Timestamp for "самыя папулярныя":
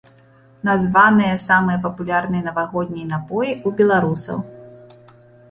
1.47-2.47